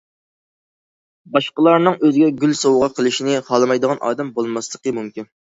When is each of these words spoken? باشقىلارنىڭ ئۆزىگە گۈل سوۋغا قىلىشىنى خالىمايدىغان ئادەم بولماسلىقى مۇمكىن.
باشقىلارنىڭ 1.35 1.99
ئۆزىگە 2.01 2.31
گۈل 2.41 2.57
سوۋغا 2.63 2.89
قىلىشىنى 3.01 3.37
خالىمايدىغان 3.51 4.03
ئادەم 4.09 4.37
بولماسلىقى 4.41 4.99
مۇمكىن. 5.01 5.33